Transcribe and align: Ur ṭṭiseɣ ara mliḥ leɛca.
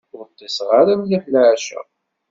Ur 0.17 0.25
ṭṭiseɣ 0.31 0.69
ara 0.79 0.93
mliḥ 1.01 1.23
leɛca. 1.31 1.79